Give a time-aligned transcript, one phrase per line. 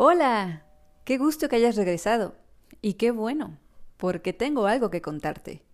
[0.00, 0.62] Hola,
[1.02, 2.36] qué gusto que hayas regresado.
[2.80, 3.58] Y qué bueno,
[3.96, 5.64] porque tengo algo que contarte.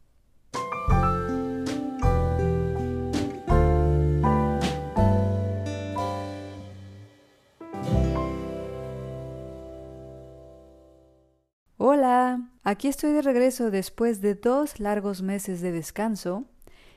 [11.76, 16.46] Hola, aquí estoy de regreso después de dos largos meses de descanso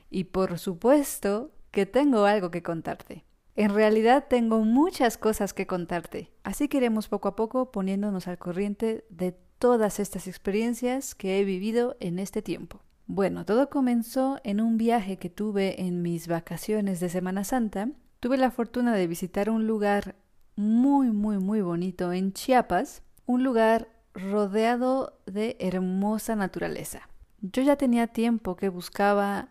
[0.08, 3.27] y por supuesto que tengo algo que contarte.
[3.58, 8.38] En realidad tengo muchas cosas que contarte, así que iremos poco a poco poniéndonos al
[8.38, 12.82] corriente de todas estas experiencias que he vivido en este tiempo.
[13.08, 17.88] Bueno, todo comenzó en un viaje que tuve en mis vacaciones de Semana Santa.
[18.20, 20.14] Tuve la fortuna de visitar un lugar
[20.54, 27.08] muy, muy, muy bonito en Chiapas, un lugar rodeado de hermosa naturaleza.
[27.40, 29.48] Yo ya tenía tiempo que buscaba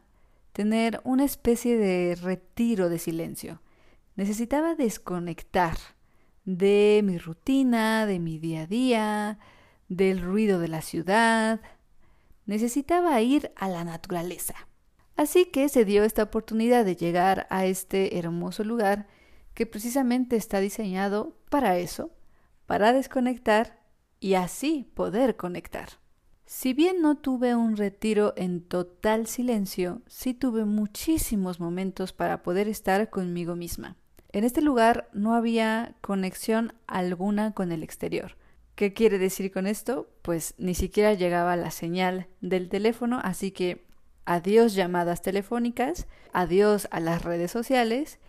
[0.54, 3.60] tener una especie de retiro de silencio
[4.18, 5.78] Necesitaba desconectar
[6.44, 9.40] de mi rutina, de mi día a día,
[9.90, 11.62] del ruido de la ciudad.
[12.48, 14.56] Necesitaba ir a la naturaleza.
[15.16, 19.08] Así que se dio esta oportunidad de llegar a este hermoso lugar
[19.54, 22.10] que precisamente está diseñado para eso,
[22.66, 23.84] para desconectar
[24.20, 25.90] y así poder conectar.
[26.48, 32.68] Si bien no tuve un retiro en total silencio, sí tuve muchísimos momentos para poder
[32.68, 33.96] estar conmigo misma.
[34.30, 38.36] En este lugar no había conexión alguna con el exterior.
[38.76, 40.10] ¿Qué quiere decir con esto?
[40.22, 43.88] Pues ni siquiera llegaba la señal del teléfono, así que
[44.26, 48.20] adiós llamadas telefónicas, adiós a las redes sociales.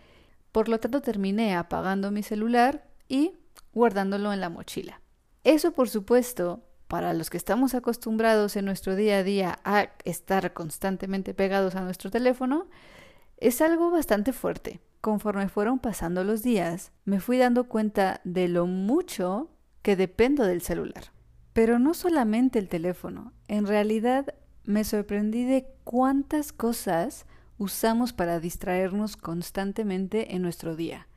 [0.51, 3.33] Por lo tanto terminé apagando mi celular y
[3.73, 5.01] guardándolo en la mochila.
[5.43, 10.53] Eso, por supuesto, para los que estamos acostumbrados en nuestro día a día a estar
[10.53, 12.67] constantemente pegados a nuestro teléfono,
[13.39, 14.81] es algo bastante fuerte.
[15.01, 19.49] Conforme fueron pasando los días, me fui dando cuenta de lo mucho
[19.81, 21.05] que dependo del celular.
[21.53, 27.25] Pero no solamente el teléfono, en realidad me sorprendí de cuántas cosas
[27.57, 31.07] usamos para distraernos constantemente en nuestro día.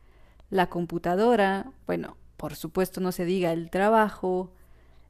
[0.49, 4.53] La computadora, bueno, por supuesto no se diga el trabajo,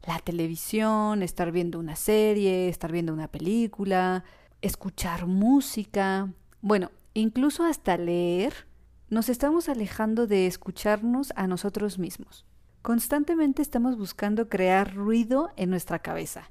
[0.07, 4.25] la televisión, estar viendo una serie, estar viendo una película,
[4.61, 8.67] escuchar música, bueno, incluso hasta leer,
[9.09, 12.47] nos estamos alejando de escucharnos a nosotros mismos.
[12.81, 16.51] Constantemente estamos buscando crear ruido en nuestra cabeza,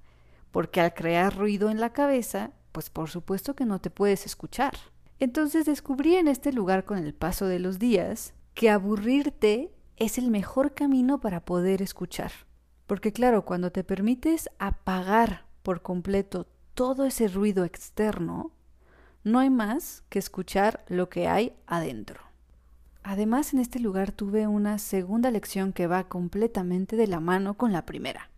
[0.51, 4.73] porque al crear ruido en la cabeza, pues por supuesto que no te puedes escuchar.
[5.19, 10.31] Entonces descubrí en este lugar con el paso de los días que aburrirte es el
[10.31, 12.31] mejor camino para poder escuchar.
[12.87, 18.51] Porque claro, cuando te permites apagar por completo todo ese ruido externo,
[19.23, 22.21] no hay más que escuchar lo que hay adentro.
[23.03, 27.71] Además, en este lugar tuve una segunda lección que va completamente de la mano con
[27.71, 28.29] la primera.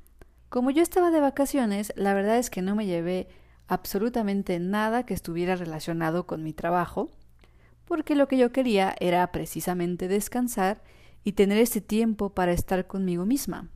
[0.50, 3.28] Como yo estaba de vacaciones, la verdad es que no me llevé
[3.68, 7.10] absolutamente nada que estuviera relacionado con mi trabajo,
[7.86, 10.82] porque lo que yo quería era precisamente descansar
[11.24, 13.70] y tener ese tiempo para estar conmigo misma.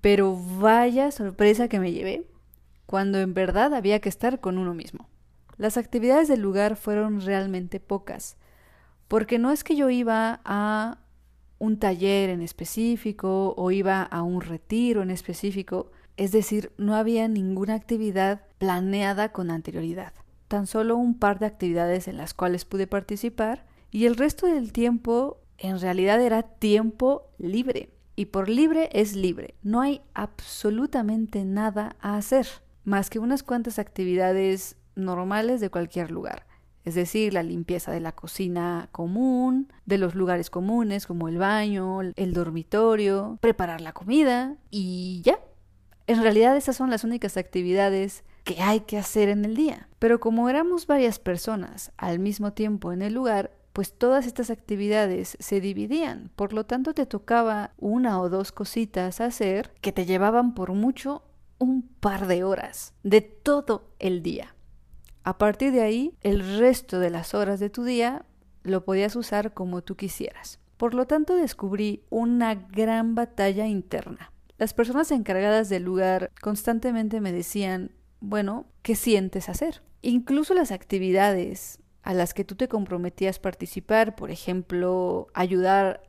[0.00, 2.26] Pero vaya sorpresa que me llevé,
[2.86, 5.08] cuando en verdad había que estar con uno mismo.
[5.56, 8.36] Las actividades del lugar fueron realmente pocas,
[9.08, 10.98] porque no es que yo iba a
[11.58, 17.28] un taller en específico o iba a un retiro en específico, es decir, no había
[17.28, 20.12] ninguna actividad planeada con anterioridad,
[20.48, 24.72] tan solo un par de actividades en las cuales pude participar y el resto del
[24.72, 27.90] tiempo en realidad era tiempo libre.
[28.16, 32.46] Y por libre es libre, no hay absolutamente nada a hacer,
[32.84, 36.46] más que unas cuantas actividades normales de cualquier lugar,
[36.84, 42.00] es decir, la limpieza de la cocina común, de los lugares comunes como el baño,
[42.02, 45.38] el dormitorio, preparar la comida y ya.
[46.06, 49.88] En realidad esas son las únicas actividades que hay que hacer en el día.
[49.98, 55.36] Pero como éramos varias personas al mismo tiempo en el lugar, pues todas estas actividades
[55.40, 60.54] se dividían, por lo tanto te tocaba una o dos cositas hacer que te llevaban
[60.54, 61.24] por mucho
[61.58, 64.53] un par de horas de todo el día.
[65.24, 68.26] A partir de ahí, el resto de las horas de tu día
[68.62, 70.60] lo podías usar como tú quisieras.
[70.76, 74.32] Por lo tanto, descubrí una gran batalla interna.
[74.58, 79.82] Las personas encargadas del lugar constantemente me decían, bueno, ¿qué sientes hacer?
[80.02, 86.02] Incluso las actividades a las que tú te comprometías participar, por ejemplo, ayudar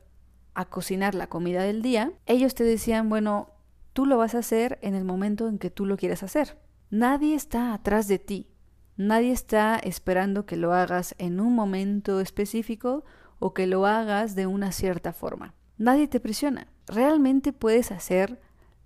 [0.52, 3.50] a cocinar la comida del día, ellos te decían, bueno,
[3.94, 6.58] tú lo vas a hacer en el momento en que tú lo quieras hacer.
[6.90, 8.48] Nadie está atrás de ti.
[8.96, 13.04] Nadie está esperando que lo hagas en un momento específico
[13.38, 15.54] o que lo hagas de una cierta forma.
[15.78, 16.68] Nadie te presiona.
[16.86, 18.40] realmente puedes hacer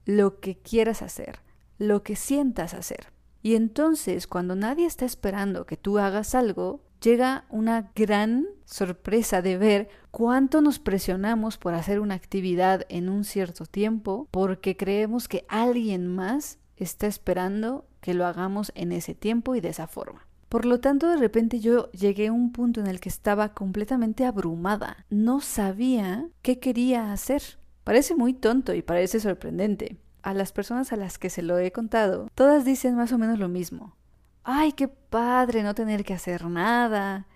[0.07, 1.41] lo que quieras hacer,
[1.79, 3.13] lo que sientas hacer.
[3.43, 9.57] Y entonces, cuando nadie está esperando que tú hagas algo, llega una gran sorpresa de
[9.57, 15.45] ver cuánto nos presionamos por hacer una actividad en un cierto tiempo porque creemos que
[15.49, 20.27] alguien más está esperando que lo hagamos en ese tiempo y de esa forma.
[20.49, 24.25] Por lo tanto, de repente yo llegué a un punto en el que estaba completamente
[24.25, 25.07] abrumada.
[25.09, 27.43] No sabía qué quería hacer.
[27.85, 29.97] Parece muy tonto y parece sorprendente.
[30.23, 33.39] A las personas a las que se lo he contado, todas dicen más o menos
[33.39, 33.95] lo mismo.
[34.43, 37.27] ¡Ay, qué padre no tener que hacer nada!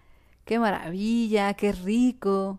[0.44, 1.55] ¡Qué maravilla!
[1.55, 2.58] ¡Qué rico!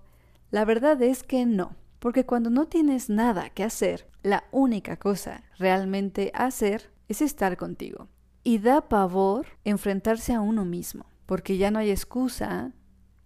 [0.51, 5.43] La verdad es que no, porque cuando no tienes nada que hacer, la única cosa
[5.59, 8.07] realmente hacer es estar contigo.
[8.43, 12.73] Y da pavor enfrentarse a uno mismo, porque ya no hay excusa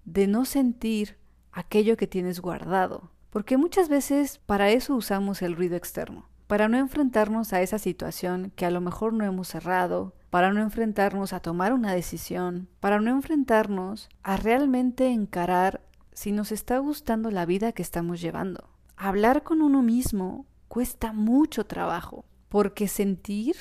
[0.06, 1.18] de no sentir
[1.52, 6.78] aquello que tienes guardado, porque muchas veces para eso usamos el ruido externo, para no
[6.78, 11.40] enfrentarnos a esa situación que a lo mejor no hemos cerrado, para no enfrentarnos a
[11.40, 15.82] tomar una decisión, para no enfrentarnos a realmente encarar
[16.14, 18.70] si nos está gustando la vida que estamos llevando.
[18.96, 23.56] Hablar con uno mismo cuesta mucho trabajo, porque sentir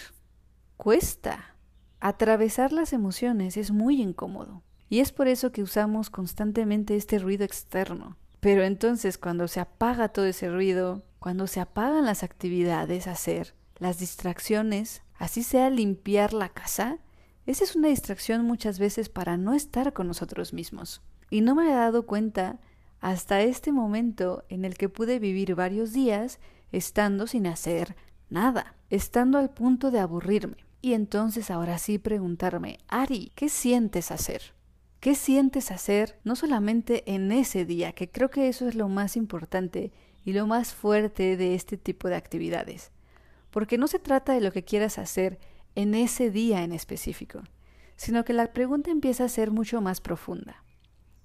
[0.77, 1.55] cuesta.
[2.01, 4.63] Atravesar las emociones es muy incómodo.
[4.89, 8.17] Y es por eso que usamos constantemente este ruido externo.
[8.41, 13.55] Pero entonces cuando se apaga todo ese ruido, cuando se apagan las actividades a hacer,
[13.79, 16.99] las distracciones, así sea limpiar la casa,
[17.47, 21.03] esa es una distracción muchas veces para no estar con nosotros mismos.
[21.31, 22.61] Y no me he dado cuenta
[23.01, 26.39] hasta este momento en el que pude vivir varios días
[26.73, 27.97] estando sin hacer
[28.31, 30.57] nada, estando al punto de aburrirme.
[30.81, 34.55] Y entonces ahora sí preguntarme, Ari, ¿qué sientes hacer?
[35.01, 39.17] ¿Qué sientes hacer no solamente en ese día, que creo que eso es lo más
[39.17, 39.93] importante
[40.25, 42.91] y lo más fuerte de este tipo de actividades?
[43.51, 45.39] Porque no se trata de lo que quieras hacer
[45.75, 47.43] en ese día en específico,
[47.97, 50.65] sino que la pregunta empieza a ser mucho más profunda.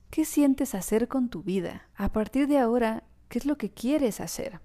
[0.10, 1.90] ¿Qué sientes hacer con tu vida?
[1.96, 4.62] A partir de ahora, ¿qué es lo que quieres hacer?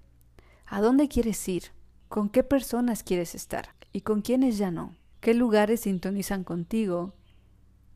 [0.67, 1.71] ¿A dónde quieres ir?
[2.09, 3.79] ¿Con qué personas quieres estar?
[3.91, 7.13] y con quiénes ya no, qué lugares sintonizan contigo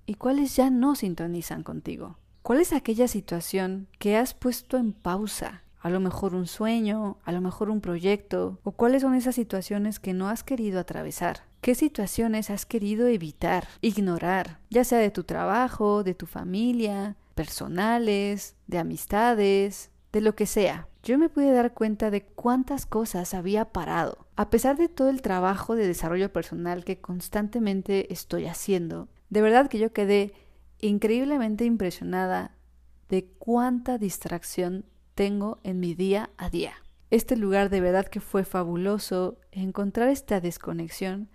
[0.05, 2.17] y cuáles ya no sintonizan contigo.
[2.41, 5.63] ¿Cuál es aquella situación que has puesto en pausa?
[5.79, 9.99] A lo mejor un sueño, a lo mejor un proyecto, o cuáles son esas situaciones
[9.99, 11.41] que no has querido atravesar.
[11.61, 18.55] ¿Qué situaciones has querido evitar, ignorar, ya sea de tu trabajo, de tu familia, personales,
[18.67, 20.87] de amistades, de lo que sea?
[21.03, 25.21] Yo me pude dar cuenta de cuántas cosas había parado a pesar de todo el
[25.21, 30.33] trabajo de desarrollo personal que constantemente estoy haciendo, de verdad que yo quedé
[30.79, 32.55] increíblemente impresionada
[33.09, 36.73] de cuánta distracción tengo en mi día a día.
[37.11, 41.29] Este lugar de verdad que fue fabuloso encontrar esta desconexión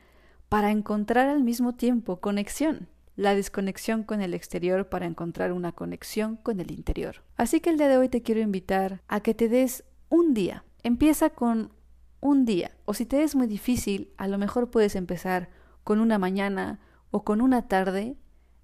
[0.48, 2.88] para encontrar al mismo tiempo conexión.
[3.18, 7.24] La desconexión con el exterior para encontrar una conexión con el interior.
[7.36, 10.64] Así que el día de hoy te quiero invitar a que te des un día.
[10.84, 11.72] Empieza con
[12.20, 12.76] un día.
[12.84, 15.48] O si te es muy difícil, a lo mejor puedes empezar
[15.82, 16.78] con una mañana
[17.10, 18.16] o con una tarde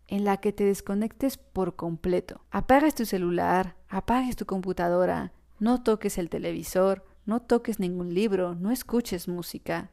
[0.06, 2.44] en la que te desconectes por completo.
[2.52, 8.70] Apagues tu celular, apagues tu computadora, no toques el televisor, no toques ningún libro, no
[8.70, 9.90] escuches música.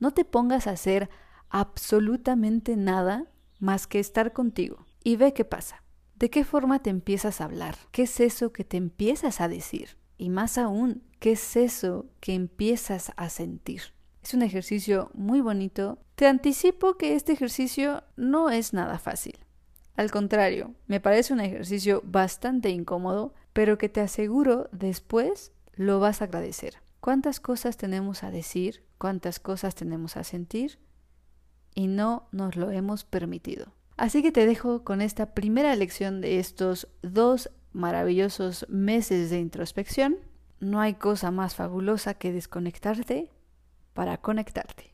[0.00, 1.10] No te pongas a hacer
[1.50, 3.26] absolutamente nada
[3.58, 5.82] más que estar contigo y ve qué pasa.
[6.16, 7.76] ¿De qué forma te empiezas a hablar?
[7.92, 9.96] ¿Qué es eso que te empiezas a decir?
[10.16, 13.82] Y más aún, ¿qué es eso que empiezas a sentir?
[14.22, 15.98] Es un ejercicio muy bonito.
[16.16, 19.38] Te anticipo que este ejercicio no es nada fácil.
[19.94, 26.20] Al contrario, me parece un ejercicio bastante incómodo, pero que te aseguro después lo vas
[26.20, 26.74] a agradecer.
[27.00, 28.84] ¿Cuántas cosas tenemos a decir?
[28.98, 30.78] ¿Cuántas cosas tenemos a sentir?
[31.78, 33.72] Y no nos lo hemos permitido.
[33.96, 40.16] Así que te dejo con esta primera lección de estos dos maravillosos meses de introspección,
[40.58, 43.30] no hay cosa más fabulosa que desconectarte
[43.94, 44.92] para conectarte.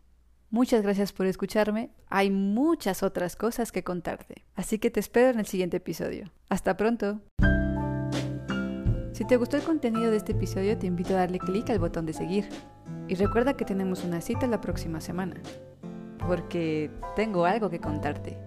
[0.50, 1.88] Muchas gracias por escucharme.
[2.08, 4.44] Hay muchas otras cosas que contarte.
[4.54, 6.30] Así que te espero en el siguiente episodio.
[6.50, 7.22] Hasta pronto.
[9.14, 12.04] Si te gustó el contenido de este episodio, te invito a darle clic al botón
[12.04, 12.46] de seguir.
[13.08, 15.40] Y recuerda que tenemos una cita la próxima semana.
[16.26, 18.38] Porque tengo algo que contarte.